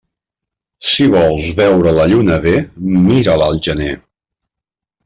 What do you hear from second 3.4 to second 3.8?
al